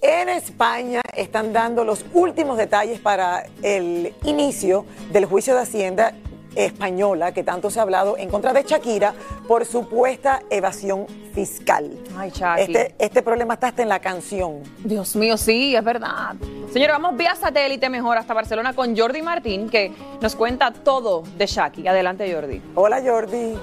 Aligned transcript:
en 0.00 0.28
España 0.28 1.00
están 1.14 1.52
dando 1.52 1.84
los 1.84 2.04
últimos 2.12 2.56
detalles 2.56 3.00
para 3.00 3.44
el 3.62 4.14
inicio 4.24 4.84
del 5.10 5.24
juicio 5.26 5.54
de 5.54 5.62
Hacienda 5.62 6.14
española 6.54 7.32
que 7.32 7.44
tanto 7.44 7.70
se 7.70 7.78
ha 7.78 7.82
hablado 7.82 8.16
en 8.16 8.28
contra 8.28 8.52
de 8.52 8.62
Shakira 8.62 9.14
por 9.46 9.64
supuesta 9.64 10.42
evasión 10.50 11.06
fiscal. 11.32 11.90
Ay. 12.16 12.32
Este, 12.58 12.94
este 12.98 13.22
problema 13.22 13.54
está 13.54 13.68
hasta 13.68 13.82
en 13.82 13.88
la 13.88 14.00
canción. 14.00 14.62
Dios 14.82 15.14
mío, 15.14 15.36
sí, 15.36 15.76
es 15.76 15.84
verdad. 15.84 16.34
Señora, 16.72 16.94
vamos 16.94 17.16
vía 17.16 17.34
satélite 17.34 17.88
mejor 17.88 18.18
hasta 18.18 18.34
Barcelona 18.34 18.74
con 18.74 18.96
Jordi 18.96 19.22
Martín, 19.22 19.68
que 19.68 19.92
nos 20.20 20.34
cuenta 20.34 20.72
todo 20.72 21.22
de 21.36 21.46
Shaki. 21.46 21.86
Adelante, 21.86 22.32
Jordi. 22.32 22.60
Hola 22.74 23.00
Jordi. 23.04 23.54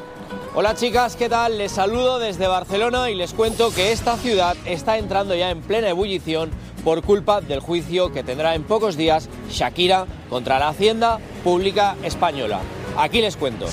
Hola 0.58 0.74
chicas, 0.74 1.18
¿qué 1.18 1.28
tal? 1.28 1.58
Les 1.58 1.74
saludo 1.74 2.18
desde 2.18 2.48
Barcelona 2.48 3.10
y 3.10 3.16
les 3.16 3.34
cuento 3.34 3.74
que 3.74 3.92
esta 3.92 4.16
ciudad 4.16 4.56
está 4.64 4.98
entrando 4.98 5.36
ya 5.36 5.50
en 5.52 5.60
plena 5.60 5.90
ebullición 5.90 6.50
por 6.86 7.04
culpa 7.04 7.42
del 7.42 7.60
juicio 7.60 8.14
que 8.14 8.24
tendrá 8.24 8.56
en 8.56 8.64
pocos 8.64 8.96
días 8.96 9.28
Shakira 9.50 10.06
contra 10.30 10.58
la 10.58 10.70
Hacienda 10.70 11.20
Pública 11.44 11.98
Española. 12.04 12.62
Aquí 12.98 13.20
les 13.20 13.36
cuento. 13.36 13.66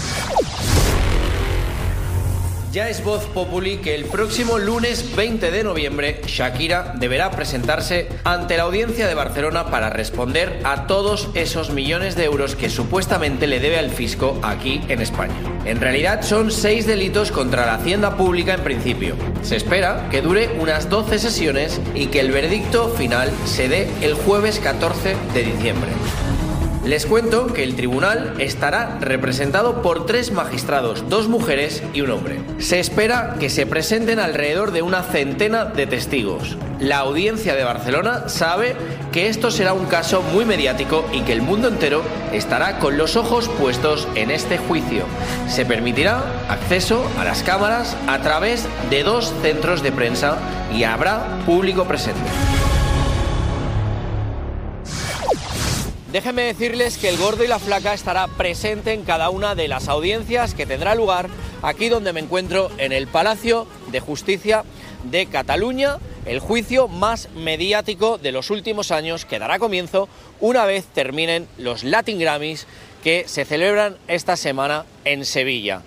Ya 2.72 2.88
es 2.88 3.04
voz 3.04 3.26
populi 3.26 3.76
que 3.76 3.94
el 3.94 4.06
próximo 4.06 4.58
lunes 4.58 5.14
20 5.14 5.50
de 5.50 5.62
noviembre 5.62 6.22
Shakira 6.26 6.94
deberá 6.96 7.30
presentarse 7.30 8.08
ante 8.24 8.56
la 8.56 8.62
audiencia 8.62 9.06
de 9.06 9.14
Barcelona 9.14 9.66
para 9.66 9.90
responder 9.90 10.58
a 10.64 10.86
todos 10.86 11.28
esos 11.34 11.68
millones 11.68 12.16
de 12.16 12.24
euros 12.24 12.56
que 12.56 12.70
supuestamente 12.70 13.46
le 13.46 13.60
debe 13.60 13.78
al 13.78 13.90
fisco 13.90 14.40
aquí 14.42 14.80
en 14.88 15.02
España. 15.02 15.34
En 15.66 15.82
realidad 15.82 16.22
son 16.22 16.50
seis 16.50 16.86
delitos 16.86 17.30
contra 17.30 17.66
la 17.66 17.74
hacienda 17.74 18.16
pública 18.16 18.54
en 18.54 18.62
principio. 18.62 19.16
Se 19.42 19.56
espera 19.56 20.08
que 20.10 20.22
dure 20.22 20.48
unas 20.58 20.88
12 20.88 21.18
sesiones 21.18 21.78
y 21.94 22.06
que 22.06 22.20
el 22.20 22.32
veredicto 22.32 22.88
final 22.88 23.30
se 23.44 23.68
dé 23.68 23.86
el 24.00 24.14
jueves 24.14 24.58
14 24.60 25.14
de 25.34 25.42
diciembre. 25.42 25.90
Les 26.84 27.06
cuento 27.06 27.46
que 27.46 27.62
el 27.62 27.76
tribunal 27.76 28.34
estará 28.40 28.98
representado 29.00 29.82
por 29.82 30.04
tres 30.04 30.32
magistrados, 30.32 31.08
dos 31.08 31.28
mujeres 31.28 31.80
y 31.94 32.00
un 32.00 32.10
hombre. 32.10 32.40
Se 32.58 32.80
espera 32.80 33.36
que 33.38 33.50
se 33.50 33.66
presenten 33.66 34.18
alrededor 34.18 34.72
de 34.72 34.82
una 34.82 35.04
centena 35.04 35.64
de 35.64 35.86
testigos. 35.86 36.56
La 36.80 36.98
audiencia 36.98 37.54
de 37.54 37.62
Barcelona 37.62 38.28
sabe 38.28 38.74
que 39.12 39.28
esto 39.28 39.52
será 39.52 39.74
un 39.74 39.86
caso 39.86 40.22
muy 40.22 40.44
mediático 40.44 41.04
y 41.12 41.20
que 41.20 41.32
el 41.32 41.40
mundo 41.40 41.68
entero 41.68 42.02
estará 42.32 42.80
con 42.80 42.98
los 42.98 43.14
ojos 43.14 43.48
puestos 43.60 44.08
en 44.16 44.32
este 44.32 44.58
juicio. 44.58 45.04
Se 45.46 45.64
permitirá 45.64 46.24
acceso 46.48 47.08
a 47.16 47.22
las 47.22 47.44
cámaras 47.44 47.96
a 48.08 48.18
través 48.22 48.66
de 48.90 49.04
dos 49.04 49.32
centros 49.40 49.84
de 49.84 49.92
prensa 49.92 50.36
y 50.74 50.82
habrá 50.82 51.38
público 51.46 51.84
presente. 51.84 52.28
Déjenme 56.12 56.42
decirles 56.42 56.98
que 56.98 57.08
el 57.08 57.16
gordo 57.16 57.42
y 57.42 57.48
la 57.48 57.58
flaca 57.58 57.94
estará 57.94 58.26
presente 58.26 58.92
en 58.92 59.02
cada 59.02 59.30
una 59.30 59.54
de 59.54 59.66
las 59.66 59.88
audiencias 59.88 60.52
que 60.52 60.66
tendrá 60.66 60.94
lugar 60.94 61.30
aquí 61.62 61.88
donde 61.88 62.12
me 62.12 62.20
encuentro 62.20 62.70
en 62.76 62.92
el 62.92 63.06
Palacio 63.06 63.66
de 63.90 64.00
Justicia 64.00 64.62
de 65.04 65.24
Cataluña, 65.24 65.96
el 66.26 66.38
juicio 66.38 66.86
más 66.86 67.30
mediático 67.30 68.18
de 68.18 68.30
los 68.30 68.50
últimos 68.50 68.90
años 68.90 69.24
que 69.24 69.38
dará 69.38 69.58
comienzo 69.58 70.06
una 70.38 70.66
vez 70.66 70.84
terminen 70.84 71.48
los 71.56 71.82
Latin 71.82 72.18
Grammys 72.18 72.66
que 73.02 73.24
se 73.26 73.46
celebran 73.46 73.96
esta 74.06 74.36
semana 74.36 74.84
en 75.06 75.24
Sevilla. 75.24 75.80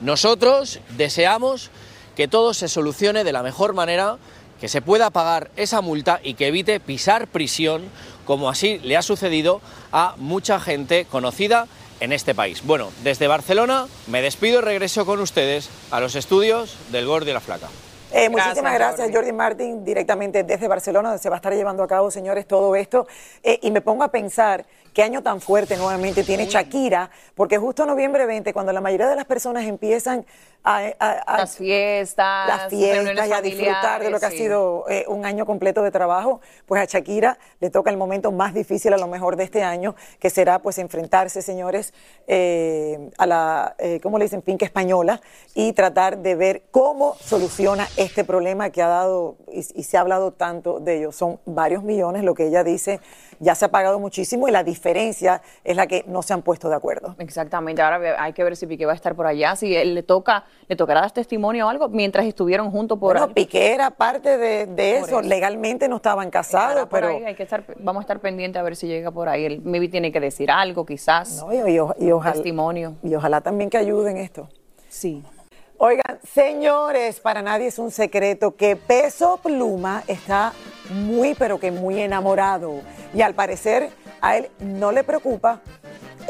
Nosotros 0.00 0.78
deseamos 0.96 1.70
que 2.14 2.28
todo 2.28 2.54
se 2.54 2.68
solucione 2.68 3.24
de 3.24 3.32
la 3.32 3.42
mejor 3.42 3.72
manera, 3.72 4.18
que 4.60 4.68
se 4.68 4.80
pueda 4.80 5.10
pagar 5.10 5.50
esa 5.56 5.80
multa 5.80 6.20
y 6.22 6.34
que 6.34 6.46
evite 6.46 6.78
pisar 6.78 7.26
prisión 7.26 7.82
como 8.24 8.48
así 8.48 8.78
le 8.78 8.96
ha 8.96 9.02
sucedido 9.02 9.60
a 9.92 10.14
mucha 10.18 10.60
gente 10.60 11.04
conocida 11.04 11.66
en 12.00 12.12
este 12.12 12.34
país. 12.34 12.62
Bueno, 12.64 12.90
desde 13.04 13.28
Barcelona 13.28 13.86
me 14.08 14.22
despido 14.22 14.58
y 14.58 14.62
regreso 14.62 15.06
con 15.06 15.20
ustedes 15.20 15.70
a 15.90 16.00
los 16.00 16.16
estudios 16.16 16.76
del 16.90 17.06
Gordo 17.06 17.30
y 17.30 17.32
la 17.32 17.40
Flaca. 17.40 17.68
Eh, 18.14 18.28
muchísimas 18.28 18.74
gracias, 18.74 19.10
Jordi 19.10 19.32
Martin, 19.32 19.84
directamente 19.84 20.42
desde 20.42 20.68
Barcelona, 20.68 21.08
donde 21.08 21.22
se 21.22 21.30
va 21.30 21.36
a 21.36 21.38
estar 21.38 21.54
llevando 21.54 21.82
a 21.82 21.88
cabo, 21.88 22.10
señores, 22.10 22.46
todo 22.46 22.76
esto. 22.76 23.06
Eh, 23.42 23.58
y 23.62 23.70
me 23.70 23.80
pongo 23.80 24.04
a 24.04 24.08
pensar 24.08 24.66
qué 24.92 25.02
año 25.02 25.22
tan 25.22 25.40
fuerte 25.40 25.78
nuevamente 25.78 26.22
tiene 26.22 26.46
Shakira, 26.46 27.10
porque 27.34 27.56
justo 27.56 27.86
noviembre 27.86 28.26
20, 28.26 28.52
cuando 28.52 28.72
la 28.72 28.82
mayoría 28.82 29.08
de 29.08 29.16
las 29.16 29.24
personas 29.24 29.64
empiezan 29.64 30.26
a, 30.64 30.78
a- 30.98 31.10
a- 31.26 31.38
Las 31.38 31.56
fiestas, 31.56 32.46
las 32.48 32.68
fiestas 32.68 33.28
y 33.28 33.32
a 33.32 33.40
disfrutar 33.42 34.02
de 34.02 34.10
lo 34.10 34.20
que 34.20 34.26
ha 34.26 34.30
sido 34.30 34.84
eh, 34.88 35.04
un 35.08 35.24
año 35.26 35.44
completo 35.44 35.82
de 35.82 35.90
trabajo, 35.90 36.40
pues 36.66 36.80
a 36.80 36.84
Shakira 36.84 37.38
le 37.60 37.70
toca 37.70 37.90
el 37.90 37.96
momento 37.96 38.30
más 38.32 38.54
difícil 38.54 38.92
a 38.92 38.96
lo 38.98 39.06
mejor 39.08 39.36
de 39.36 39.44
este 39.44 39.62
año, 39.62 39.94
que 40.20 40.30
será 40.30 40.60
pues 40.60 40.78
enfrentarse, 40.78 41.42
señores, 41.42 41.92
eh, 42.26 43.10
a 43.18 43.26
la, 43.26 43.74
eh, 43.78 44.00
¿cómo 44.02 44.18
le 44.18 44.24
dicen?, 44.26 44.42
finca 44.42 44.64
española 44.64 45.20
y 45.54 45.72
tratar 45.72 46.18
de 46.18 46.34
ver 46.36 46.62
cómo 46.70 47.14
soluciona 47.16 47.88
este 47.96 48.24
problema 48.24 48.70
que 48.70 48.82
ha 48.82 48.88
dado 48.88 49.36
y, 49.50 49.58
y 49.58 49.82
se 49.82 49.96
ha 49.96 50.00
hablado 50.00 50.32
tanto 50.32 50.78
de 50.80 50.98
ellos. 50.98 51.16
Son 51.16 51.40
varios 51.44 51.82
millones, 51.82 52.22
lo 52.24 52.34
que 52.34 52.46
ella 52.46 52.62
dice, 52.64 53.00
ya 53.40 53.54
se 53.54 53.64
ha 53.64 53.70
pagado 53.70 53.98
muchísimo 53.98 54.46
y 54.48 54.52
la 54.52 54.62
diferencia 54.62 55.42
es 55.64 55.76
la 55.76 55.86
que 55.86 56.04
no 56.06 56.22
se 56.22 56.32
han 56.34 56.42
puesto 56.42 56.68
de 56.68 56.76
acuerdo. 56.76 57.16
Exactamente, 57.18 57.82
ahora 57.82 58.22
hay 58.22 58.32
que 58.32 58.44
ver 58.44 58.56
si 58.56 58.66
Piqué 58.66 58.86
va 58.86 58.92
a 58.92 58.94
estar 58.94 59.14
por 59.16 59.26
allá, 59.26 59.56
si 59.56 59.74
él 59.74 59.94
le 59.94 60.02
toca, 60.02 60.44
le 60.68 60.76
tocará 60.76 61.00
dar 61.02 61.10
testimonio 61.10 61.66
o 61.66 61.68
algo 61.68 61.88
mientras 61.88 62.24
estuvieron 62.26 62.70
juntos 62.70 62.98
por 62.98 63.12
Bueno, 63.14 63.26
ahí. 63.26 63.34
Piqué 63.34 63.74
era 63.74 63.90
parte 63.90 64.38
de, 64.38 64.62
eso. 64.96 65.06
eso. 65.06 65.22
legalmente 65.22 65.88
no 65.88 65.96
estaban 65.96 66.30
casados, 66.30 66.88
pero... 66.90 67.08
ahí, 67.08 67.24
hay 67.24 67.34
que 67.34 67.42
estar, 67.42 67.64
vamos 67.78 68.00
a 68.00 68.02
estar 68.02 68.20
pendientes 68.20 68.58
a 68.60 68.62
ver 68.62 68.76
si 68.76 68.86
llega 68.86 69.10
por 69.10 69.28
ahí. 69.28 69.44
Él 69.44 69.60
maybe 69.64 69.88
tiene 69.88 70.12
que 70.12 70.20
decir 70.20 70.50
algo, 70.50 70.86
quizás. 70.86 71.42
No, 71.44 71.52
y, 71.52 71.74
y 71.74 72.10
ojalá, 72.12 72.32
Testimonio. 72.34 72.94
y 73.02 73.14
ojalá 73.14 73.40
también 73.40 73.68
que 73.70 73.78
ayuden 73.78 74.16
esto. 74.16 74.48
Sí. 74.88 75.22
Oigan, 75.78 76.20
señores, 76.22 77.18
para 77.18 77.42
nadie 77.42 77.66
es 77.66 77.78
un 77.80 77.90
secreto 77.90 78.54
que 78.54 78.76
Peso 78.76 79.40
Pluma 79.42 80.04
está 80.06 80.52
muy, 80.90 81.34
pero 81.34 81.58
que 81.58 81.72
muy 81.72 82.00
enamorado. 82.00 82.74
Y 83.12 83.22
al 83.22 83.34
parecer 83.34 83.90
a 84.20 84.36
él 84.36 84.48
no 84.60 84.92
le 84.92 85.02
preocupa 85.02 85.60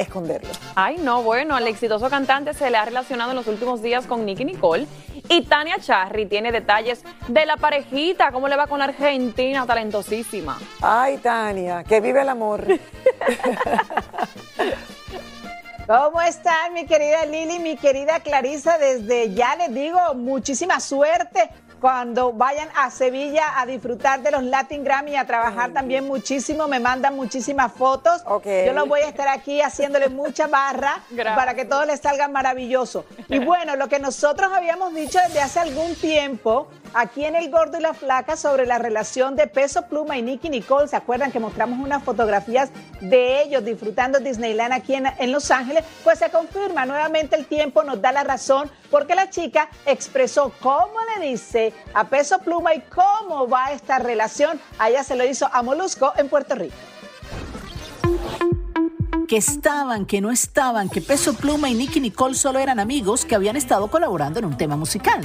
esconderlo. 0.02 0.50
Ay, 0.74 0.98
no, 0.98 1.22
bueno, 1.22 1.56
el 1.58 1.66
exitoso 1.66 2.08
cantante 2.10 2.54
se 2.54 2.70
le 2.70 2.76
ha 2.76 2.84
relacionado 2.84 3.30
en 3.30 3.36
los 3.36 3.46
últimos 3.46 3.82
días 3.82 4.06
con 4.06 4.24
Nicky 4.24 4.44
Nicole 4.44 4.86
y 5.28 5.42
Tania 5.42 5.78
Charry 5.78 6.26
tiene 6.26 6.52
detalles 6.52 7.04
de 7.28 7.46
la 7.46 7.56
parejita, 7.56 8.32
cómo 8.32 8.48
le 8.48 8.56
va 8.56 8.66
con 8.66 8.78
la 8.78 8.86
argentina 8.86 9.66
talentosísima. 9.66 10.58
Ay, 10.80 11.18
Tania, 11.18 11.84
que 11.84 12.00
vive 12.00 12.22
el 12.22 12.28
amor. 12.28 12.66
¿Cómo 15.86 16.22
están, 16.22 16.74
mi 16.74 16.86
querida 16.86 17.26
Lili, 17.26 17.58
mi 17.58 17.76
querida 17.76 18.20
Clarisa? 18.20 18.78
Desde 18.78 19.34
ya 19.34 19.56
les 19.56 19.74
digo 19.74 19.98
muchísima 20.14 20.78
suerte 20.80 21.50
cuando 21.82 22.32
vayan 22.32 22.68
a 22.76 22.92
Sevilla 22.92 23.60
a 23.60 23.66
disfrutar 23.66 24.22
de 24.22 24.30
los 24.30 24.44
Latin 24.44 24.84
Grammy 24.84 25.10
y 25.10 25.16
a 25.16 25.26
trabajar 25.26 25.72
también 25.72 26.06
muchísimo. 26.06 26.68
Me 26.68 26.78
mandan 26.78 27.16
muchísimas 27.16 27.72
fotos. 27.72 28.22
Yo 28.44 28.72
los 28.72 28.86
voy 28.86 29.00
a 29.00 29.08
estar 29.08 29.26
aquí 29.26 29.60
haciéndole 29.60 30.08
mucha 30.08 30.46
barra 30.46 31.00
Gracias. 31.10 31.36
para 31.36 31.54
que 31.54 31.64
todo 31.64 31.84
les 31.84 31.98
salga 31.98 32.28
maravilloso. 32.28 33.04
Y 33.28 33.40
bueno, 33.40 33.74
lo 33.74 33.88
que 33.88 33.98
nosotros 33.98 34.52
habíamos 34.52 34.94
dicho 34.94 35.18
desde 35.26 35.40
hace 35.40 35.58
algún 35.58 35.96
tiempo 35.96 36.68
aquí 36.94 37.24
en 37.24 37.34
El 37.34 37.50
Gordo 37.50 37.78
y 37.78 37.82
la 37.82 37.94
Flaca 37.94 38.36
sobre 38.36 38.64
la 38.64 38.78
relación 38.78 39.34
de 39.34 39.48
Peso 39.48 39.82
Pluma 39.86 40.16
y 40.16 40.22
Nicky 40.22 40.50
Nicole. 40.50 40.86
¿Se 40.86 40.94
acuerdan 40.94 41.32
que 41.32 41.40
mostramos 41.40 41.80
unas 41.80 42.04
fotografías 42.04 42.70
de 43.00 43.42
ellos 43.42 43.64
disfrutando 43.64 44.20
Disneyland 44.20 44.72
aquí 44.72 44.94
en, 44.94 45.06
en 45.18 45.32
Los 45.32 45.50
Ángeles? 45.50 45.82
Pues 46.04 46.20
se 46.20 46.30
confirma 46.30 46.86
nuevamente 46.86 47.34
el 47.34 47.46
tiempo, 47.46 47.82
nos 47.82 48.00
da 48.00 48.12
la 48.12 48.22
razón, 48.22 48.70
porque 48.92 49.16
la 49.16 49.30
chica 49.30 49.68
expresó 49.86 50.52
cómo 50.60 50.92
le 51.16 51.26
dice 51.30 51.72
a 51.94 52.04
Peso 52.04 52.38
Pluma 52.38 52.74
y 52.74 52.82
cómo 52.82 53.48
va 53.48 53.72
esta 53.72 53.98
relación. 53.98 54.60
A 54.78 54.90
ella 54.90 55.02
se 55.02 55.16
lo 55.16 55.24
hizo 55.24 55.48
a 55.52 55.62
Molusco 55.62 56.12
en 56.16 56.28
Puerto 56.28 56.54
Rico. 56.54 56.76
que 59.32 59.38
estaban, 59.38 60.04
que 60.04 60.20
no 60.20 60.30
estaban, 60.30 60.90
que 60.90 61.00
Peso 61.00 61.32
Pluma 61.32 61.70
y 61.70 61.74
Nicky 61.74 62.00
Nicole 62.00 62.34
solo 62.34 62.58
eran 62.58 62.78
amigos 62.78 63.24
que 63.24 63.34
habían 63.34 63.56
estado 63.56 63.88
colaborando 63.88 64.38
en 64.38 64.44
un 64.44 64.58
tema 64.58 64.76
musical. 64.76 65.22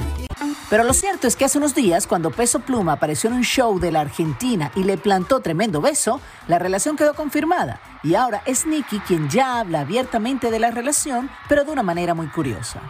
Pero 0.70 0.82
lo 0.84 0.94
cierto 0.94 1.26
es 1.26 1.36
que 1.36 1.44
hace 1.44 1.58
unos 1.58 1.74
días, 1.74 2.06
cuando 2.06 2.30
Peso 2.30 2.60
Pluma 2.60 2.92
apareció 2.92 3.28
en 3.28 3.36
un 3.36 3.42
show 3.42 3.78
de 3.78 3.92
la 3.92 4.00
Argentina 4.00 4.72
y 4.74 4.84
le 4.84 4.96
plantó 4.96 5.40
tremendo 5.40 5.82
beso, 5.82 6.22
la 6.46 6.58
relación 6.58 6.96
quedó 6.96 7.12
confirmada. 7.12 7.82
Y 8.02 8.14
ahora 8.14 8.42
es 8.46 8.64
Nicky 8.64 9.00
quien 9.00 9.28
ya 9.28 9.60
habla 9.60 9.80
abiertamente 9.80 10.50
de 10.50 10.58
la 10.58 10.70
relación, 10.70 11.28
pero 11.46 11.64
de 11.64 11.72
una 11.72 11.82
manera 11.82 12.14
muy 12.14 12.28
curiosa. 12.28 12.80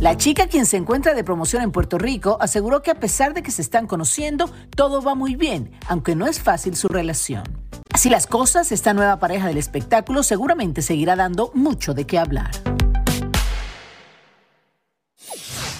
La 0.00 0.16
chica, 0.16 0.46
quien 0.46 0.64
se 0.64 0.78
encuentra 0.78 1.12
de 1.12 1.22
promoción 1.22 1.62
en 1.62 1.72
Puerto 1.72 1.98
Rico, 1.98 2.38
aseguró 2.40 2.80
que 2.80 2.90
a 2.90 2.94
pesar 2.94 3.34
de 3.34 3.42
que 3.42 3.50
se 3.50 3.60
están 3.60 3.86
conociendo, 3.86 4.50
todo 4.74 5.02
va 5.02 5.14
muy 5.14 5.36
bien, 5.36 5.72
aunque 5.88 6.16
no 6.16 6.26
es 6.26 6.40
fácil 6.40 6.74
su 6.74 6.88
relación. 6.88 7.42
Así 7.92 8.08
las 8.08 8.26
cosas, 8.26 8.72
esta 8.72 8.94
nueva 8.94 9.18
pareja 9.18 9.48
del 9.48 9.58
espectáculo 9.58 10.22
seguramente 10.22 10.80
seguirá 10.80 11.16
dando 11.16 11.50
mucho 11.52 11.92
de 11.92 12.06
qué 12.06 12.18
hablar. 12.18 12.50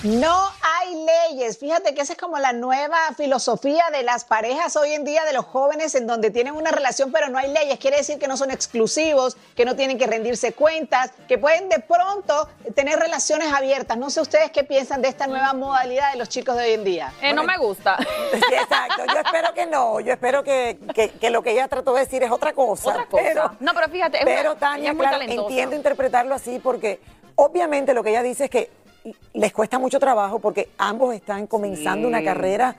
No 0.03 0.51
hay 0.81 1.07
leyes. 1.31 1.59
Fíjate 1.59 1.95
que 1.95 2.01
esa 2.01 2.15
es 2.15 2.19
como 2.19 2.39
la 2.39 2.53
nueva 2.53 2.97
filosofía 3.17 3.85
de 3.93 4.03
las 4.03 4.25
parejas 4.25 4.77
hoy 4.77 4.93
en 4.93 5.05
día, 5.05 5.25
de 5.25 5.33
los 5.33 5.45
jóvenes, 5.45 5.95
en 5.95 6.07
donde 6.07 6.31
tienen 6.31 6.55
una 6.55 6.71
relación, 6.71 7.13
pero 7.13 7.29
no 7.29 7.39
hay 7.39 7.53
leyes. 7.53 7.79
Quiere 7.79 7.99
decir 7.99 8.19
que 8.19 8.27
no 8.29 8.37
son 8.37 8.51
exclusivos, 8.51 9.37
que 9.55 9.65
no 9.65 9.77
tienen 9.77 9.99
que 9.99 10.07
rendirse 10.07 10.53
cuentas, 10.53 11.11
que 11.29 11.39
pueden 11.39 11.69
de 11.69 11.79
pronto 11.81 12.49
tener 12.75 12.99
relaciones 12.99 13.53
abiertas. 13.53 13.97
No 13.99 14.11
sé 14.11 14.21
ustedes 14.21 14.51
qué 14.51 14.65
piensan 14.65 15.03
de 15.03 15.09
esta 15.09 15.27
nueva 15.27 15.53
modalidad 15.53 16.13
de 16.13 16.19
los 16.19 16.29
chicos 16.29 16.57
de 16.57 16.65
hoy 16.65 16.71
en 16.73 16.85
día. 16.85 17.13
Eh, 17.21 17.33
no 17.33 17.45
me 17.45 17.57
gusta. 17.59 17.97
Sí, 18.33 18.55
exacto. 18.55 19.05
Yo 19.13 19.21
espero 19.21 19.55
que 19.55 19.67
no. 19.67 20.01
Yo 20.01 20.13
espero 20.13 20.43
que, 20.43 20.79
que- 20.95 21.11
que 21.11 21.31
lo 21.31 21.43
que 21.43 21.53
ella 21.53 21.69
trató 21.69 21.95
de 21.95 22.01
decir 22.01 22.23
es 22.23 22.31
otra 22.31 22.53
cosa. 22.53 22.91
Otra 22.91 23.07
cosa. 23.07 23.23
Pero, 23.23 23.57
No, 23.61 23.73
pero 23.75 23.89
fíjate, 23.89 24.19
es 24.19 24.25
pero 24.25 24.53
una- 24.53 24.61
Tania, 24.61 24.81
ella 24.83 24.91
es 24.91 24.97
muy 24.97 25.03
claro, 25.05 25.19
talentosa. 25.19 25.49
entiendo 25.49 25.77
interpretarlo 25.77 26.35
así 26.35 26.59
porque 26.59 27.01
obviamente 27.37 27.95
lo 27.95 28.03
que 28.03 28.11
ella 28.11 28.23
dice 28.23 28.45
es 28.45 28.51
que 28.51 28.71
les 29.33 29.53
cuesta 29.53 29.79
mucho 29.79 29.99
trabajo 29.99 30.39
porque 30.39 30.69
ambos 30.79 31.15
están 31.15 31.47
comenzando 31.47 32.09
Sí. 32.09 32.15
una 32.15 32.23
carrera 32.25 32.77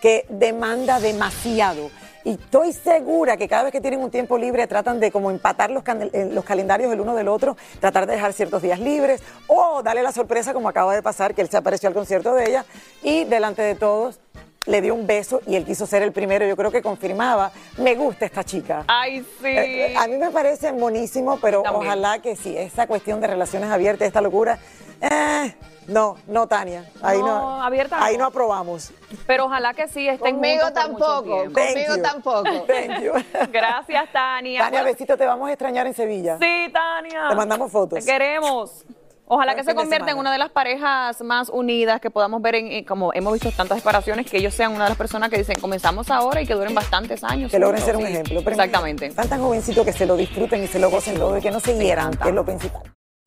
que 0.00 0.26
demanda 0.28 1.00
demasiado. 1.00 1.90
Y 2.24 2.32
estoy 2.32 2.72
segura 2.72 3.36
que 3.36 3.48
cada 3.48 3.64
vez 3.64 3.72
que 3.72 3.80
tienen 3.82 4.00
un 4.00 4.10
tiempo 4.10 4.38
libre 4.38 4.66
tratan 4.66 4.98
de 4.98 5.10
como 5.10 5.30
empatar 5.30 5.70
los, 5.70 5.82
eh, 5.86 6.30
los 6.32 6.44
calendarios 6.44 6.90
el 6.92 7.00
uno 7.00 7.14
del 7.14 7.28
otro, 7.28 7.56
tratar 7.80 8.06
de 8.06 8.14
dejar 8.14 8.32
ciertos 8.32 8.62
días 8.62 8.80
libres 8.80 9.22
o 9.46 9.82
darle 9.82 10.02
la 10.02 10.12
sorpresa 10.12 10.54
como 10.54 10.68
acaba 10.68 10.94
de 10.94 11.02
pasar, 11.02 11.34
que 11.34 11.42
él 11.42 11.50
se 11.50 11.58
apareció 11.58 11.88
al 11.88 11.94
concierto 11.94 12.34
de 12.34 12.48
ella 12.48 12.64
y 13.02 13.24
delante 13.24 13.60
de 13.62 13.74
todos 13.74 14.20
le 14.66 14.80
dio 14.80 14.94
un 14.94 15.06
beso 15.06 15.40
y 15.46 15.56
él 15.56 15.64
quiso 15.64 15.86
ser 15.86 16.02
el 16.02 16.12
primero. 16.12 16.46
Yo 16.46 16.56
creo 16.56 16.70
que 16.70 16.82
confirmaba, 16.82 17.52
me 17.78 17.94
gusta 17.94 18.24
esta 18.26 18.44
chica. 18.44 18.84
Ay, 18.88 19.20
sí. 19.40 19.46
Eh, 19.46 19.92
eh, 19.92 19.96
a 19.96 20.06
mí 20.06 20.16
me 20.16 20.30
parece 20.30 20.72
buenísimo, 20.72 21.38
pero 21.40 21.62
También. 21.62 21.86
ojalá 21.86 22.18
que 22.20 22.36
sí, 22.36 22.56
esa 22.56 22.86
cuestión 22.86 23.20
de 23.20 23.26
relaciones 23.26 23.70
abiertas, 23.70 24.06
esta 24.06 24.20
locura, 24.20 24.58
eh, 25.00 25.54
no, 25.86 26.16
no, 26.28 26.46
Tania, 26.46 26.90
ahí 27.02 27.18
no, 27.18 27.26
No, 27.26 27.62
abierta 27.62 28.02
ahí 28.02 28.14
no. 28.14 28.20
no 28.20 28.26
aprobamos. 28.28 28.90
Pero 29.26 29.44
ojalá 29.46 29.74
que 29.74 29.86
sí 29.86 30.08
estén 30.08 30.36
Conmigo 30.36 30.72
tampoco, 30.72 31.44
conmigo 31.44 31.52
Thank 31.54 31.96
you. 31.96 32.02
tampoco. 32.02 32.42
Thank 32.66 33.02
you. 33.02 33.12
Gracias, 33.52 34.10
Tania. 34.10 34.60
Tania, 34.60 34.82
besito, 34.82 35.16
te 35.18 35.26
vamos 35.26 35.48
a 35.50 35.52
extrañar 35.52 35.86
en 35.86 35.92
Sevilla. 35.94 36.38
Sí, 36.38 36.72
Tania. 36.72 37.28
Te 37.28 37.34
mandamos 37.34 37.70
fotos. 37.70 38.02
Te 38.02 38.10
queremos. 38.10 38.84
Ojalá 39.26 39.54
que 39.54 39.64
se 39.64 39.74
convierta 39.74 40.10
en 40.10 40.18
una 40.18 40.30
de 40.32 40.38
las 40.38 40.50
parejas 40.50 41.22
más 41.22 41.48
unidas 41.48 42.00
que 42.00 42.10
podamos 42.10 42.42
ver 42.42 42.56
en, 42.56 42.84
como 42.84 43.12
hemos 43.14 43.32
visto 43.32 43.50
tantas 43.50 43.78
separaciones, 43.78 44.30
que 44.30 44.36
ellos 44.36 44.54
sean 44.54 44.72
una 44.72 44.84
de 44.84 44.90
las 44.90 44.98
personas 44.98 45.30
que 45.30 45.38
dicen 45.38 45.56
comenzamos 45.60 46.10
ahora 46.10 46.42
y 46.42 46.46
que 46.46 46.54
duren 46.54 46.74
bastantes 46.74 47.24
años. 47.24 47.50
Que 47.50 47.58
logren 47.58 47.80
ser 47.80 47.96
un 47.96 48.02
sí. 48.02 48.12
ejemplo. 48.12 48.40
Pero 48.40 48.50
Exactamente. 48.50 49.06
Están 49.06 49.28
tan 49.28 49.40
jovencitos 49.40 49.84
que 49.84 49.92
se 49.92 50.06
lo 50.06 50.16
disfruten 50.16 50.62
y 50.62 50.66
se 50.66 50.78
lo 50.78 50.90
gocen 50.90 51.16
todo 51.16 51.38
y 51.38 51.40
que 51.40 51.50
no 51.50 51.60
se 51.60 51.76
hieran, 51.78 52.14
que 52.14 52.28
es 52.28 52.34
lo 52.34 52.44
principal. 52.44 52.93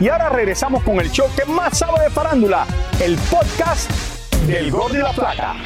Y 0.00 0.08
ahora 0.08 0.30
regresamos 0.30 0.82
con 0.82 0.98
el 0.98 1.10
show 1.10 1.28
que 1.36 1.44
más 1.44 1.76
sabe 1.76 2.04
de 2.04 2.08
farándula, 2.08 2.66
el 3.02 3.18
podcast 3.30 3.90
del 4.46 4.70
Gol 4.70 4.92
de 4.92 5.00
la 5.00 5.12
Plata. 5.12 5.56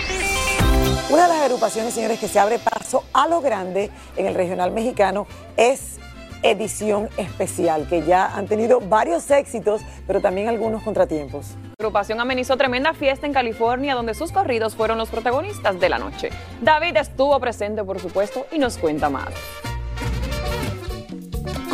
Una 1.08 1.22
de 1.22 1.28
las 1.28 1.42
agrupaciones, 1.44 1.94
señores, 1.94 2.18
que 2.18 2.26
se 2.26 2.40
abre 2.40 2.58
paso 2.58 3.04
a 3.12 3.28
lo 3.28 3.40
grande 3.40 3.92
en 4.16 4.26
el 4.26 4.34
regional 4.34 4.72
mexicano 4.72 5.28
es 5.56 5.98
Edición 6.42 7.10
Especial, 7.16 7.86
que 7.88 8.02
ya 8.02 8.26
han 8.26 8.48
tenido 8.48 8.80
varios 8.80 9.30
éxitos, 9.30 9.82
pero 10.04 10.20
también 10.20 10.48
algunos 10.48 10.82
contratiempos. 10.82 11.50
La 11.78 11.84
agrupación 11.86 12.20
amenizó 12.20 12.56
tremenda 12.56 12.92
fiesta 12.92 13.28
en 13.28 13.32
California 13.32 13.94
donde 13.94 14.14
sus 14.14 14.32
corridos 14.32 14.74
fueron 14.74 14.98
los 14.98 15.10
protagonistas 15.10 15.78
de 15.78 15.88
la 15.88 15.98
noche. 16.00 16.30
David 16.60 16.96
estuvo 16.96 17.38
presente, 17.38 17.84
por 17.84 18.00
supuesto, 18.00 18.48
y 18.50 18.58
nos 18.58 18.78
cuenta 18.78 19.08
más. 19.08 19.28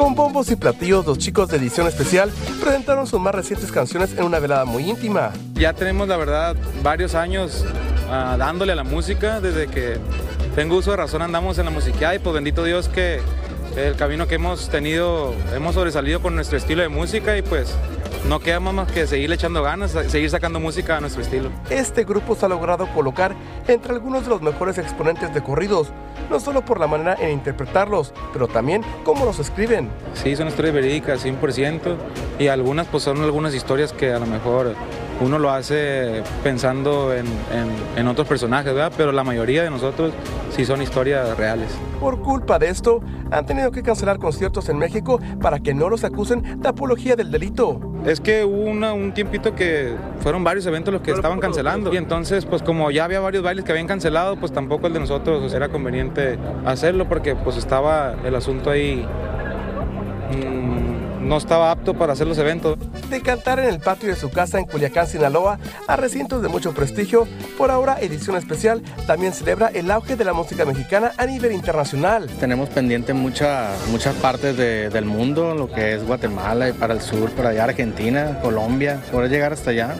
Con 0.00 0.14
bombos 0.14 0.50
y 0.50 0.56
platillos, 0.56 1.04
los 1.04 1.18
chicos 1.18 1.50
de 1.50 1.58
edición 1.58 1.86
especial 1.86 2.32
presentaron 2.58 3.06
sus 3.06 3.20
más 3.20 3.34
recientes 3.34 3.70
canciones 3.70 4.16
en 4.16 4.24
una 4.24 4.38
velada 4.38 4.64
muy 4.64 4.88
íntima. 4.88 5.30
Ya 5.52 5.74
tenemos, 5.74 6.08
la 6.08 6.16
verdad, 6.16 6.56
varios 6.82 7.14
años 7.14 7.66
ah, 8.08 8.34
dándole 8.38 8.72
a 8.72 8.76
la 8.76 8.82
música. 8.82 9.42
Desde 9.42 9.66
que 9.66 9.98
tengo 10.54 10.78
uso 10.78 10.92
de 10.92 10.96
razón 10.96 11.20
andamos 11.20 11.58
en 11.58 11.66
la 11.66 11.70
música 11.70 12.14
y 12.14 12.18
pues 12.18 12.32
bendito 12.32 12.64
Dios 12.64 12.88
que 12.88 13.20
el 13.76 13.96
camino 13.96 14.26
que 14.26 14.36
hemos 14.36 14.68
tenido, 14.68 15.34
hemos 15.54 15.74
sobresalido 15.74 16.20
con 16.20 16.34
nuestro 16.34 16.58
estilo 16.58 16.82
de 16.82 16.88
música 16.88 17.36
y 17.36 17.42
pues 17.42 17.74
no 18.28 18.40
queda 18.40 18.60
más 18.60 18.90
que 18.90 19.06
seguirle 19.06 19.36
echando 19.36 19.62
ganas, 19.62 19.92
seguir 20.08 20.30
sacando 20.30 20.60
música 20.60 20.96
a 20.96 21.00
nuestro 21.00 21.22
estilo. 21.22 21.50
Este 21.70 22.04
grupo 22.04 22.34
se 22.34 22.46
ha 22.46 22.48
logrado 22.48 22.86
colocar 22.92 23.34
entre 23.66 23.92
algunos 23.92 24.24
de 24.24 24.30
los 24.30 24.42
mejores 24.42 24.78
exponentes 24.78 25.32
de 25.32 25.42
corridos, 25.42 25.88
no 26.28 26.40
solo 26.40 26.64
por 26.64 26.80
la 26.80 26.86
manera 26.86 27.16
en 27.20 27.30
interpretarlos, 27.30 28.12
pero 28.32 28.48
también 28.48 28.82
cómo 29.04 29.24
los 29.24 29.38
escriben. 29.38 29.88
Sí, 30.14 30.36
son 30.36 30.48
historias 30.48 30.74
verídicas, 30.74 31.24
100%, 31.24 31.96
y 32.38 32.48
algunas 32.48 32.86
pues 32.88 33.04
son 33.04 33.22
algunas 33.22 33.54
historias 33.54 33.92
que 33.92 34.12
a 34.12 34.18
lo 34.18 34.26
mejor 34.26 34.74
uno 35.20 35.38
lo 35.38 35.50
hace 35.50 36.22
pensando 36.42 37.12
en, 37.14 37.26
en- 37.26 37.98
en 37.98 38.08
otros 38.08 38.26
personajes, 38.26 38.72
¿verdad? 38.72 38.92
Pero 38.96 39.12
la 39.12 39.22
mayoría 39.24 39.62
de 39.62 39.70
nosotros 39.70 40.12
sí 40.50 40.64
son 40.64 40.80
historias 40.82 41.36
reales. 41.36 41.68
Por 42.00 42.20
culpa 42.20 42.58
de 42.58 42.70
esto, 42.70 43.02
han 43.30 43.44
tenido 43.44 43.70
que 43.70 43.82
cancelar 43.82 44.18
conciertos 44.18 44.68
en 44.70 44.78
México 44.78 45.20
para 45.40 45.58
que 45.60 45.74
no 45.74 45.88
los 45.90 46.04
acusen 46.04 46.60
de 46.62 46.68
apología 46.68 47.16
del 47.16 47.30
delito. 47.30 47.78
Es 48.06 48.18
que 48.20 48.44
hubo 48.46 48.62
una- 48.70 48.94
un 48.94 49.12
tiempito 49.12 49.54
que 49.54 49.94
fueron 50.20 50.42
varios 50.42 50.64
eventos 50.64 50.92
los 50.94 51.02
que 51.02 51.10
estaban 51.12 51.38
cancelando 51.38 51.92
y 51.92 51.98
entonces 51.98 52.46
pues 52.46 52.62
como 52.62 52.90
ya 52.90 53.04
había 53.04 53.20
varios 53.20 53.42
bailes 53.42 53.64
que 53.64 53.72
habían 53.72 53.86
cancelado 53.86 54.36
pues 54.36 54.52
tampoco 54.52 54.86
el 54.86 54.94
de 54.94 55.00
nosotros 55.00 55.52
era 55.52 55.68
conveniente 55.68 56.38
hacerlo 56.64 57.06
porque 57.08 57.34
pues 57.36 57.58
estaba 57.58 58.14
el 58.24 58.34
asunto 58.34 58.70
ahí 58.70 59.06
mm, 60.34 61.28
no 61.28 61.36
estaba 61.36 61.70
apto 61.70 61.94
para 61.94 62.12
hacer 62.14 62.26
los 62.26 62.38
eventos. 62.38 62.76
De 63.10 63.20
cantar 63.22 63.58
en 63.58 63.66
el 63.68 63.80
patio 63.80 64.08
de 64.08 64.14
su 64.14 64.30
casa 64.30 64.58
en 64.60 64.66
Culiacán, 64.66 65.04
Sinaloa, 65.06 65.58
a 65.88 65.96
recintos 65.96 66.42
de 66.42 66.48
mucho 66.48 66.72
prestigio, 66.72 67.26
por 67.58 67.72
ahora 67.72 67.98
Edición 68.00 68.36
Especial 68.36 68.82
también 69.08 69.32
celebra 69.32 69.66
el 69.74 69.90
auge 69.90 70.14
de 70.14 70.24
la 70.24 70.32
música 70.32 70.64
mexicana 70.64 71.10
a 71.16 71.26
nivel 71.26 71.50
internacional. 71.50 72.28
Tenemos 72.38 72.68
pendiente 72.68 73.12
mucha- 73.12 73.70
muchas 73.90 74.14
partes 74.14 74.56
de- 74.56 74.90
del 74.90 75.06
mundo, 75.06 75.54
lo 75.56 75.70
que 75.72 75.94
es 75.96 76.06
Guatemala 76.06 76.68
y 76.68 76.72
para 76.72 76.94
el 76.94 77.00
sur, 77.00 77.30
para 77.32 77.48
allá 77.50 77.64
Argentina, 77.64 78.38
Colombia, 78.42 79.00
poder 79.10 79.28
llegar 79.28 79.52
hasta 79.52 79.70
allá. 79.70 79.96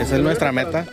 Esa 0.00 0.16
es 0.16 0.22
nuestra 0.22 0.50
meta. 0.50 0.84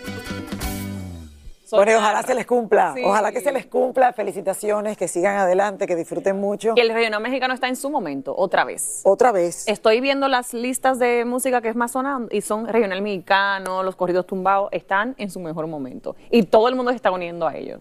Bueno, 1.77 1.91
y 1.91 1.95
ojalá 1.95 2.23
se 2.23 2.35
les 2.35 2.45
cumpla, 2.45 2.93
Sí. 2.95 3.01
ojalá 3.03 3.31
que 3.31 3.41
se 3.41 3.51
les 3.51 3.65
cumpla. 3.67 4.13
Felicitaciones, 4.13 4.97
que 4.97 5.07
sigan 5.07 5.37
adelante, 5.37 5.85
que 5.87 5.95
disfruten 5.95 6.39
mucho. 6.39 6.73
Y 6.75 6.79
el 6.79 6.89
regional 6.93 7.21
mexicano 7.21 7.53
está 7.53 7.67
en 7.67 7.75
su 7.75 7.89
momento, 7.89 8.33
otra 8.35 8.63
vez. 8.65 9.01
Otra 9.03 9.31
vez. 9.31 9.67
Estoy 9.67 10.01
viendo 10.01 10.27
las 10.27 10.53
listas 10.53 10.99
de 10.99 11.25
música 11.25 11.61
que 11.61 11.69
es 11.69 11.75
más 11.75 11.91
sonando 11.91 12.29
y 12.35 12.41
son 12.41 12.67
regional 12.67 13.01
mexicano, 13.01 13.83
los 13.83 13.95
corridos 13.95 14.25
tumbados, 14.25 14.69
están 14.71 15.15
en 15.17 15.29
su 15.29 15.39
mejor 15.39 15.67
momento. 15.67 16.15
Y 16.31 16.43
todo 16.43 16.67
el 16.69 16.75
mundo 16.75 16.91
se 16.91 16.95
está 16.95 17.11
uniendo 17.11 17.47
a 17.47 17.55
ellos. 17.55 17.79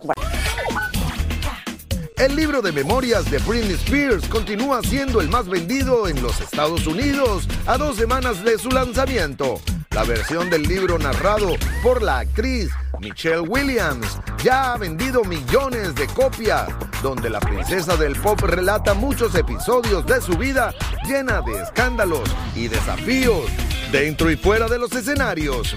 El 2.16 2.34
libro 2.34 2.60
de 2.62 2.72
memorias 2.72 3.30
de 3.30 3.38
Britney 3.38 3.74
Spears 3.74 4.28
continúa 4.28 4.82
siendo 4.82 5.20
el 5.20 5.28
más 5.28 5.48
vendido 5.48 6.08
en 6.08 6.20
los 6.20 6.40
Estados 6.40 6.84
Unidos 6.88 7.48
a 7.66 7.78
dos 7.78 7.96
semanas 7.96 8.42
de 8.42 8.58
su 8.58 8.70
lanzamiento. 8.70 9.60
La 9.92 10.02
versión 10.02 10.50
del 10.50 10.64
libro 10.64 10.98
narrado 10.98 11.50
por 11.82 12.02
la 12.02 12.18
actriz 12.18 12.70
Michelle 13.00 13.40
Williams 13.40 14.18
ya 14.42 14.72
ha 14.72 14.76
vendido 14.76 15.22
millones 15.24 15.94
de 15.94 16.06
copias, 16.08 16.68
donde 17.02 17.30
la 17.30 17.40
princesa 17.40 17.96
del 17.96 18.16
pop 18.16 18.40
relata 18.40 18.94
muchos 18.94 19.34
episodios 19.34 20.04
de 20.06 20.20
su 20.20 20.36
vida 20.36 20.74
llena 21.06 21.40
de 21.42 21.62
escándalos 21.62 22.28
y 22.54 22.68
desafíos 22.68 23.44
dentro 23.92 24.30
y 24.30 24.36
fuera 24.36 24.68
de 24.68 24.78
los 24.78 24.92
escenarios. 24.92 25.74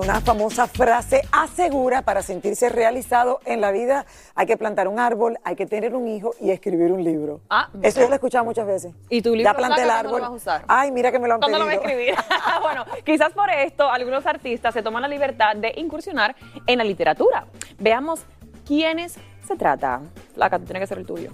Una 0.00 0.20
famosa 0.20 0.66
frase 0.66 1.22
asegura 1.32 2.02
para 2.02 2.22
sentirse 2.22 2.68
realizado 2.68 3.40
en 3.44 3.60
la 3.60 3.70
vida 3.70 4.06
hay 4.34 4.46
que 4.46 4.56
plantar 4.56 4.88
un 4.88 4.98
árbol, 4.98 5.38
hay 5.44 5.56
que 5.56 5.66
tener 5.66 5.94
un 5.94 6.06
hijo 6.08 6.34
y 6.40 6.50
escribir 6.50 6.92
un 6.92 7.02
libro. 7.02 7.40
Ah, 7.50 7.68
Eso 7.82 8.00
yo 8.00 8.06
lo 8.08 8.12
he 8.12 8.16
escuchado 8.16 8.44
muchas 8.44 8.66
veces. 8.66 8.92
¿Y 9.08 9.22
tu 9.22 9.34
libro 9.34 9.50
Ya 9.52 9.56
planté 9.56 9.82
el 9.82 9.90
árbol. 9.90 10.20
lo 10.20 10.20
vas 10.22 10.30
a 10.30 10.34
usar? 10.34 10.64
Ay, 10.68 10.90
mira 10.90 11.10
que 11.10 11.18
me 11.18 11.28
lo 11.28 11.34
han 11.34 11.40
¿Cuándo 11.40 11.58
lo 11.58 11.66
pedido. 11.66 11.82
va 11.82 11.88
a 11.88 11.90
escribir? 11.92 12.14
bueno, 12.62 12.84
quizás 13.04 13.32
por 13.32 13.50
esto 13.50 13.90
algunos 13.90 14.26
artistas 14.26 14.74
se 14.74 14.82
toman 14.82 15.02
la 15.02 15.08
libertad 15.08 15.56
de 15.56 15.72
incursionar 15.76 16.36
en 16.66 16.78
la 16.78 16.84
literatura. 16.84 17.46
Veamos 17.78 18.20
quiénes 18.66 19.16
se 19.46 19.56
trata. 19.56 20.00
Flaca, 20.34 20.58
tú 20.58 20.64
tienes 20.64 20.82
que 20.82 20.86
ser 20.86 20.98
el 20.98 21.06
tuyo. 21.06 21.30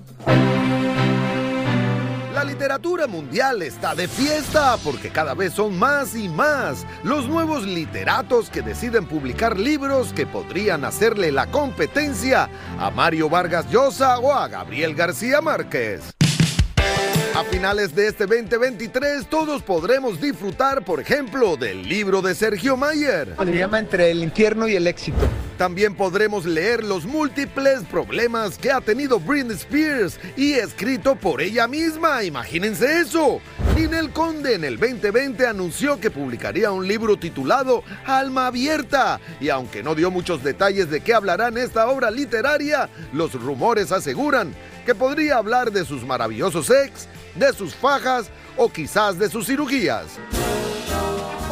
La 2.32 2.44
literatura 2.44 3.06
mundial 3.06 3.60
está 3.60 3.94
de 3.94 4.08
fiesta 4.08 4.78
porque 4.82 5.10
cada 5.10 5.34
vez 5.34 5.52
son 5.52 5.78
más 5.78 6.16
y 6.16 6.30
más 6.30 6.86
los 7.04 7.28
nuevos 7.28 7.66
literatos 7.66 8.48
que 8.48 8.62
deciden 8.62 9.04
publicar 9.04 9.58
libros 9.58 10.14
que 10.14 10.24
podrían 10.24 10.86
hacerle 10.86 11.30
la 11.30 11.48
competencia 11.48 12.48
a 12.78 12.90
Mario 12.90 13.28
Vargas 13.28 13.70
Llosa 13.70 14.18
o 14.18 14.32
a 14.32 14.48
Gabriel 14.48 14.94
García 14.94 15.42
Márquez. 15.42 16.14
A 17.34 17.44
finales 17.44 17.94
de 17.94 18.08
este 18.08 18.26
2023 18.26 19.26
todos 19.26 19.62
podremos 19.62 20.20
disfrutar, 20.20 20.84
por 20.84 21.00
ejemplo, 21.00 21.56
del 21.56 21.82
libro 21.88 22.20
de 22.20 22.34
Sergio 22.34 22.76
Mayer. 22.76 23.34
Se 23.42 23.56
llama 23.56 23.78
Entre 23.78 24.10
el 24.10 24.22
infierno 24.22 24.68
y 24.68 24.76
el 24.76 24.86
éxito. 24.86 25.16
También 25.56 25.94
podremos 25.94 26.44
leer 26.44 26.84
los 26.84 27.06
múltiples 27.06 27.84
problemas 27.90 28.58
que 28.58 28.70
ha 28.70 28.82
tenido 28.82 29.18
Britney 29.18 29.56
Spears 29.56 30.20
y 30.36 30.52
escrito 30.52 31.16
por 31.16 31.40
ella 31.40 31.66
misma. 31.66 32.22
Imagínense 32.22 33.00
eso. 33.00 33.40
Ninel 33.76 34.10
Conde 34.10 34.54
en 34.54 34.64
el 34.64 34.78
2020 34.78 35.46
anunció 35.46 35.98
que 35.98 36.10
publicaría 36.10 36.70
un 36.70 36.86
libro 36.86 37.16
titulado 37.16 37.82
Alma 38.04 38.48
Abierta. 38.48 39.20
Y 39.40 39.48
aunque 39.48 39.82
no 39.82 39.94
dio 39.94 40.10
muchos 40.10 40.44
detalles 40.44 40.90
de 40.90 41.00
qué 41.00 41.14
hablará 41.14 41.48
en 41.48 41.56
esta 41.56 41.88
obra 41.88 42.10
literaria, 42.10 42.90
los 43.14 43.32
rumores 43.32 43.90
aseguran 43.90 44.54
que 44.84 44.94
podría 44.94 45.36
hablar 45.36 45.70
de 45.70 45.84
sus 45.84 46.04
maravillosos 46.04 46.68
ex, 46.70 47.08
de 47.34 47.52
sus 47.52 47.74
fajas 47.74 48.30
o 48.56 48.68
quizás 48.68 49.18
de 49.18 49.28
sus 49.28 49.46
cirugías. 49.46 50.18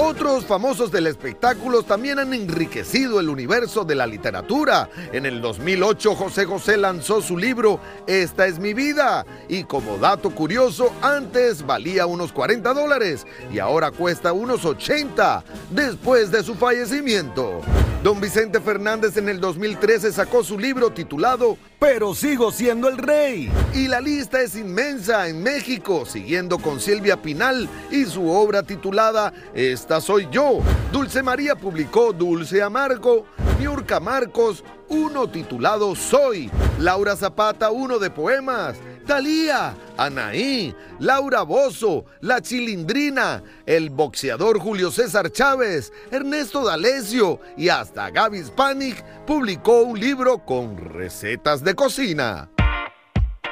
Otros 0.03 0.47
famosos 0.47 0.91
del 0.91 1.07
espectáculo 1.07 1.83
también 1.83 2.19
han 2.19 2.33
enriquecido 2.33 3.21
el 3.21 3.29
universo 3.29 3.85
de 3.85 3.95
la 3.95 4.07
literatura. 4.07 4.89
En 5.13 5.27
el 5.27 5.43
2008 5.43 6.15
José 6.15 6.47
José 6.47 6.79
lanzó 6.79 7.21
su 7.21 7.37
libro 7.37 7.79
Esta 8.07 8.47
es 8.47 8.59
mi 8.59 8.73
vida 8.73 9.27
y 9.47 9.65
como 9.65 9.99
dato 9.99 10.31
curioso 10.31 10.91
antes 11.03 11.67
valía 11.67 12.07
unos 12.07 12.33
40 12.33 12.73
dólares 12.73 13.27
y 13.53 13.59
ahora 13.59 13.91
cuesta 13.91 14.33
unos 14.33 14.65
80 14.65 15.45
después 15.71 16.31
de 16.31 16.45
su 16.45 16.55
fallecimiento. 16.55 17.61
Don 18.03 18.19
Vicente 18.19 18.61
Fernández 18.61 19.19
en 19.19 19.29
el 19.29 19.41
2013 19.41 20.11
sacó 20.13 20.43
su 20.43 20.59
libro 20.59 20.91
titulado 20.91 21.59
Pero 21.79 22.15
sigo 22.15 22.51
siendo 22.51 22.89
el 22.89 22.97
rey. 22.97 23.53
Y 23.75 23.89
la 23.89 24.01
lista 24.01 24.41
es 24.41 24.57
inmensa 24.57 25.29
en 25.29 25.43
México, 25.43 26.07
siguiendo 26.07 26.59
con 26.59 26.81
Silvia 26.81 27.21
Pinal 27.21 27.69
y 27.91 28.07
su 28.07 28.31
obra 28.31 28.63
titulada 28.63 29.35
Esta 29.53 29.90
soy 29.99 30.29
yo. 30.31 30.61
Dulce 30.93 31.23
María 31.23 31.57
publicó 31.57 32.13
Dulce 32.13 32.63
Amargo, 32.63 33.25
Niurka 33.59 33.99
Marcos, 33.99 34.63
uno 34.91 35.31
titulado 35.31 35.95
Soy, 35.95 36.51
Laura 36.79 37.17
Zapata, 37.17 37.71
uno 37.71 37.99
de 37.99 38.11
poemas, 38.11 38.77
Talía, 39.07 39.75
Anaí, 39.97 40.75
Laura 40.99 41.43
Bozo, 41.43 42.05
La 42.21 42.43
Chilindrina, 42.43 43.43
el 43.67 43.91
boxeador 43.91 44.61
Julio 44.61 44.91
César 44.91 45.33
Chávez, 45.33 45.93
Ernesto 46.11 46.65
D'Alessio. 46.65 47.41
Y 47.57 47.71
hasta 47.71 48.11
Gaby 48.11 48.45
Spanik 48.45 49.03
publicó 49.27 49.83
un 49.83 49.99
libro 49.99 50.45
con 50.45 50.77
recetas 50.77 51.65
de 51.65 51.75
cocina. 51.75 52.51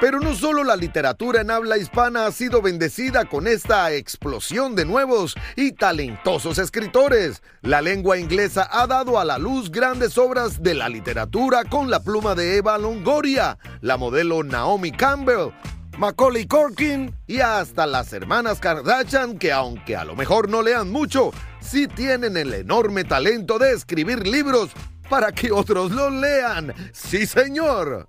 Pero 0.01 0.21
no 0.21 0.33
solo 0.33 0.63
la 0.63 0.77
literatura 0.77 1.41
en 1.41 1.51
habla 1.51 1.77
hispana 1.77 2.25
ha 2.25 2.31
sido 2.31 2.61
bendecida 2.61 3.25
con 3.25 3.47
esta 3.47 3.91
explosión 3.91 4.73
de 4.73 4.85
nuevos 4.85 5.35
y 5.57 5.73
talentosos 5.73 6.57
escritores. 6.57 7.43
La 7.61 7.81
lengua 7.81 8.17
inglesa 8.17 8.69
ha 8.71 8.87
dado 8.87 9.19
a 9.19 9.25
la 9.25 9.37
luz 9.37 9.69
grandes 9.69 10.17
obras 10.17 10.63
de 10.63 10.73
la 10.73 10.87
literatura 10.87 11.65
con 11.65 11.89
la 11.89 12.01
pluma 12.01 12.33
de 12.33 12.55
Eva 12.55 12.77
Longoria, 12.77 13.57
la 13.81 13.97
modelo 13.97 14.41
Naomi 14.41 14.93
Campbell, 14.93 15.51
Macaulay 15.97 16.47
Corkin 16.47 17.13
y 17.27 17.41
hasta 17.41 17.85
las 17.85 18.13
hermanas 18.13 18.61
Kardashian 18.61 19.37
que 19.37 19.51
aunque 19.51 19.97
a 19.97 20.05
lo 20.05 20.15
mejor 20.15 20.47
no 20.47 20.61
lean 20.61 20.89
mucho, 20.89 21.33
sí 21.59 21.87
tienen 21.87 22.37
el 22.37 22.53
enorme 22.53 23.03
talento 23.03 23.59
de 23.59 23.73
escribir 23.73 24.25
libros 24.25 24.69
para 25.09 25.33
que 25.33 25.51
otros 25.51 25.91
los 25.91 26.13
lean. 26.13 26.73
Sí, 26.93 27.25
señor. 27.25 28.07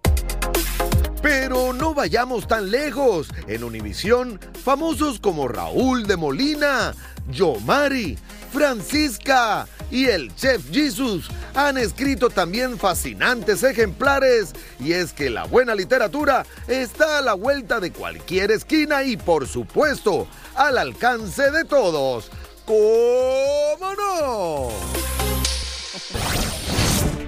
Pero 1.22 1.72
no 1.72 1.94
vayamos 1.94 2.48
tan 2.48 2.70
lejos. 2.70 3.28
En 3.46 3.64
Univisión, 3.64 4.40
famosos 4.64 5.20
como 5.20 5.48
Raúl 5.48 6.06
de 6.06 6.16
Molina, 6.16 6.94
Yomari, 7.30 8.18
Francisca 8.52 9.66
y 9.90 10.06
el 10.06 10.34
Chef 10.34 10.70
Jesus 10.70 11.28
han 11.54 11.76
escrito 11.76 12.30
también 12.30 12.78
fascinantes 12.78 13.62
ejemplares. 13.62 14.52
Y 14.78 14.92
es 14.92 15.12
que 15.12 15.30
la 15.30 15.44
buena 15.44 15.74
literatura 15.74 16.46
está 16.68 17.18
a 17.18 17.22
la 17.22 17.34
vuelta 17.34 17.80
de 17.80 17.92
cualquier 17.92 18.50
esquina 18.50 19.02
y 19.02 19.16
por 19.16 19.46
supuesto 19.46 20.26
al 20.54 20.78
alcance 20.78 21.50
de 21.50 21.64
todos. 21.64 22.30
¿Cómo 22.64 23.94
no? 23.94 25.09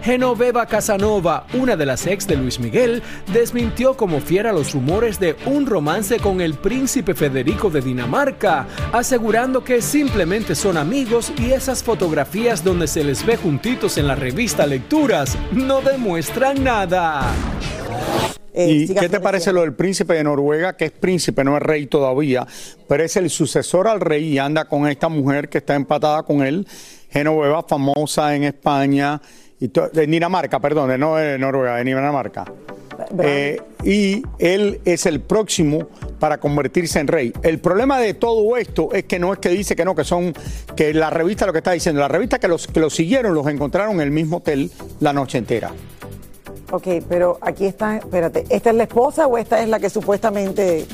Genoveva 0.03 0.67
Casanova, 0.67 1.47
una 1.55 1.77
de 1.77 1.87
las 1.87 2.09
ex 2.09 2.27
de 2.27 2.35
Luis 2.35 2.59
Miguel, 2.59 3.03
desmintió 3.33 3.97
como 3.97 4.21
fiera 4.21 4.53
los 4.53 4.73
rumores 4.73 5.21
de 5.21 5.37
un 5.47 5.65
romance 5.65 6.19
con 6.19 6.41
el 6.41 6.55
príncipe 6.55 7.15
Federico 7.15 7.71
de 7.71 7.83
Dinamarca, 7.83 8.67
asegurando 8.93 9.63
que 9.63 9.81
simplemente 9.81 10.57
son 10.57 10.77
amigos 10.77 11.33
y 11.39 11.53
esas 11.53 11.85
fotografías 11.85 12.65
donde 12.65 12.89
se 12.89 13.05
les 13.05 13.25
ve 13.25 13.37
juntitos 13.37 13.97
en 13.97 14.09
la 14.09 14.17
revista 14.17 14.67
Lecturas 14.67 15.39
no 15.53 15.81
demuestran 15.81 16.65
nada. 16.65 17.33
¿Y 18.55 18.93
qué 18.93 19.09
te 19.09 19.21
parece 19.21 19.53
lo 19.53 19.63
del 19.63 19.73
príncipe 19.73 20.15
de 20.15 20.25
Noruega, 20.25 20.77
que 20.77 20.87
es 20.87 20.91
príncipe, 20.91 21.43
no 21.45 21.57
es 21.57 21.63
rey 21.63 21.87
todavía, 21.87 22.47
pero 22.89 23.05
es 23.05 23.17
el 23.17 23.31
sucesor 23.31 23.89
al 23.89 24.01
rey 24.01 24.25
y 24.25 24.39
anda 24.39 24.67
con 24.67 24.89
esta 24.89 25.09
mujer 25.09 25.49
que 25.49 25.59
está 25.59 25.75
empatada 25.75 26.25
con 26.25 26.43
él, 26.43 26.67
Genoveva, 27.09 27.63
famosa 27.63 28.35
en 28.35 28.45
España, 28.45 29.21
y 29.63 29.69
de 29.69 30.07
Dinamarca, 30.09 30.59
perdón, 30.59 30.99
no 30.99 31.15
de 31.15 31.39
Noruega, 31.39 31.77
de 31.77 31.85
Dinamarca. 31.85 32.45
Eh, 33.21 33.61
y 33.85 34.21
él 34.41 34.81
es 34.85 35.07
el 35.07 35.21
próximo 35.21 35.87
para 36.19 36.39
convertirse 36.39 36.99
en 36.99 37.07
rey. 37.07 37.33
El 37.45 37.61
problema 37.61 38.01
de 38.01 38.15
todo 38.15 38.57
esto 38.57 38.93
es 38.93 39.05
que 39.05 39.21
no 39.21 39.33
es 39.33 39.39
que 39.39 39.51
dice 39.51 39.77
que 39.77 39.85
no, 39.85 39.95
que 39.95 40.03
son, 40.03 40.35
que 40.75 40.93
la 40.93 41.11
revista 41.11 41.47
lo 41.47 41.53
que 41.53 41.59
está 41.59 41.71
diciendo, 41.71 42.01
la 42.01 42.09
revista 42.09 42.41
que 42.41 42.49
los 42.49 42.67
que 42.67 42.81
lo 42.81 42.91
siguieron 42.91 43.35
los 43.35 43.47
encontraron 43.47 43.95
en 43.95 44.01
el 44.01 44.11
mismo 44.11 44.39
hotel 44.39 44.69
la 44.99 45.13
noche 45.13 45.39
entera. 45.39 45.71
Ok, 46.73 46.89
pero 47.09 47.39
aquí 47.41 47.67
está, 47.67 47.99
espérate, 47.99 48.45
¿esta 48.49 48.71
es 48.71 48.77
la 48.77 48.83
esposa 48.83 49.29
o 49.29 49.39
esta 49.39 49.63
es 49.63 49.69
la 49.69 49.79
que 49.79 49.91
supuestamente... 49.91 50.87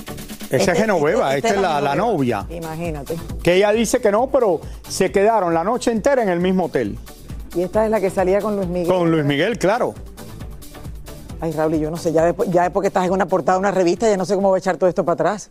Esa 0.50 0.72
es 0.72 0.78
Genoveva, 0.78 1.36
esta, 1.36 1.48
es 1.48 1.60
la, 1.60 1.80
la, 1.80 1.94
novia. 1.94 2.46
Imagínate. 2.50 3.16
Que 3.42 3.56
ella 3.56 3.72
dice 3.72 4.00
que 4.00 4.10
no, 4.10 4.28
pero 4.30 4.60
se 4.88 5.10
quedaron 5.10 5.54
la 5.54 5.64
noche 5.64 5.90
entera 5.90 6.22
en 6.22 6.30
el 6.30 6.40
mismo 6.40 6.66
hotel. 6.66 6.98
Y 7.58 7.62
esta 7.64 7.84
es 7.84 7.90
la 7.90 8.00
que 8.00 8.08
salía 8.08 8.40
con 8.40 8.54
Luis 8.54 8.68
Miguel. 8.68 8.86
Con 8.86 9.10
Luis 9.10 9.24
Miguel, 9.24 9.58
claro. 9.58 9.92
Ay, 11.40 11.50
Raúl, 11.50 11.74
y 11.74 11.80
yo 11.80 11.90
no 11.90 11.96
sé, 11.96 12.12
ya, 12.12 12.32
ya 12.46 12.66
es 12.66 12.70
porque 12.70 12.86
estás 12.86 13.04
en 13.04 13.10
una 13.10 13.26
portada 13.26 13.58
de 13.58 13.60
una 13.60 13.72
revista, 13.72 14.08
ya 14.08 14.16
no 14.16 14.24
sé 14.24 14.36
cómo 14.36 14.50
va 14.50 14.56
a 14.56 14.60
echar 14.60 14.76
todo 14.76 14.88
esto 14.88 15.04
para 15.04 15.14
atrás. 15.14 15.50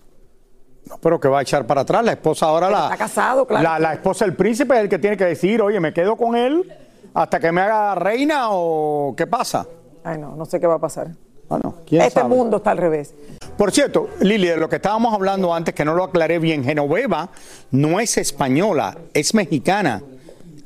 No, 0.85 0.97
pero 0.99 1.19
que 1.19 1.27
va 1.27 1.39
a 1.39 1.41
echar 1.41 1.67
para 1.67 1.81
atrás. 1.81 2.05
La 2.05 2.13
esposa 2.13 2.45
ahora 2.45 2.69
la. 2.69 2.83
Está 2.85 2.95
casado, 2.95 3.45
claro. 3.45 3.61
La, 3.61 3.77
la 3.77 3.93
esposa 3.95 4.23
del 4.23 4.37
príncipe 4.37 4.73
es 4.75 4.79
el 4.83 4.87
que 4.87 4.99
tiene 4.99 5.17
que 5.17 5.25
decir, 5.25 5.61
oye, 5.61 5.81
me 5.81 5.91
quedo 5.91 6.15
con 6.15 6.33
él 6.37 6.71
hasta 7.13 7.41
que 7.41 7.51
me 7.51 7.59
haga 7.59 7.93
reina 7.95 8.51
o 8.51 9.13
qué 9.17 9.27
pasa. 9.27 9.67
Ay, 10.05 10.17
no, 10.17 10.33
no 10.33 10.45
sé 10.45 10.61
qué 10.61 10.67
va 10.67 10.75
a 10.75 10.79
pasar. 10.79 11.09
Bueno, 11.49 11.75
¿quién 11.85 12.03
este 12.03 12.21
sabe? 12.21 12.33
mundo 12.33 12.57
está 12.57 12.71
al 12.71 12.77
revés. 12.77 13.13
Por 13.57 13.73
cierto, 13.73 14.07
Lili, 14.21 14.47
de 14.47 14.55
lo 14.55 14.69
que 14.69 14.77
estábamos 14.77 15.13
hablando 15.13 15.53
antes, 15.53 15.75
que 15.75 15.83
no 15.83 15.93
lo 15.93 16.05
aclaré 16.05 16.39
bien, 16.39 16.63
Genoveva 16.63 17.31
no 17.71 17.99
es 17.99 18.17
española, 18.17 18.97
es 19.13 19.33
mexicana. 19.33 20.01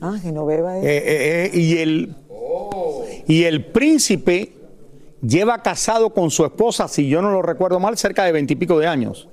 Ah, 0.01 0.17
Genoveva 0.21 0.77
es. 0.79 0.83
Eh, 0.83 0.97
eh, 0.97 1.45
eh, 1.53 1.57
y, 1.57 1.77
el, 1.77 2.15
y 3.27 3.43
el 3.43 3.65
príncipe 3.71 4.53
lleva 5.21 5.61
casado 5.61 6.09
con 6.09 6.31
su 6.31 6.43
esposa, 6.43 6.87
si 6.87 7.07
yo 7.07 7.21
no 7.21 7.31
lo 7.31 7.43
recuerdo 7.43 7.79
mal, 7.79 7.97
cerca 7.97 8.23
de 8.23 8.31
veintipico 8.31 8.79
de 8.79 8.87
años. 8.87 9.27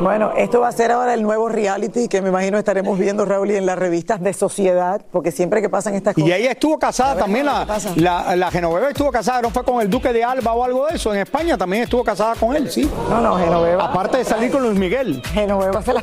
Bueno, 0.00 0.32
esto 0.36 0.60
va 0.60 0.68
a 0.68 0.72
ser 0.72 0.90
ahora 0.90 1.14
el 1.14 1.22
nuevo 1.22 1.48
reality 1.48 2.08
que 2.08 2.20
me 2.22 2.28
imagino 2.28 2.58
estaremos 2.58 2.98
viendo, 2.98 3.24
Raúl, 3.24 3.52
y 3.52 3.56
en 3.56 3.66
las 3.66 3.78
revistas 3.78 4.20
de 4.20 4.32
sociedad, 4.32 5.00
porque 5.12 5.30
siempre 5.30 5.62
que 5.62 5.68
pasan 5.68 5.94
estas 5.94 6.14
cosas. 6.14 6.28
Y 6.28 6.32
ella 6.32 6.50
estuvo 6.50 6.76
casada 6.76 7.16
también, 7.16 7.46
la, 7.46 7.66
la, 7.96 8.34
la, 8.34 8.50
Genoveva 8.50 8.88
estuvo 8.88 9.12
casada, 9.12 9.42
no 9.42 9.50
fue 9.50 9.64
con 9.64 9.80
el 9.80 9.88
Duque 9.88 10.12
de 10.12 10.24
Alba 10.24 10.54
o 10.54 10.64
algo 10.64 10.86
de 10.86 10.96
eso, 10.96 11.14
en 11.14 11.20
España 11.20 11.56
también 11.56 11.84
estuvo 11.84 12.02
casada 12.02 12.34
con 12.34 12.54
él, 12.56 12.68
sí. 12.68 12.90
No, 13.08 13.20
no, 13.20 13.36
Genoveva. 13.36 13.84
Aparte 13.84 14.18
de 14.18 14.24
salir 14.24 14.50
con 14.50 14.62
Luis 14.64 14.76
Miguel. 14.76 15.22
Genoveva 15.32 15.80
se 15.82 15.92
la. 15.92 16.02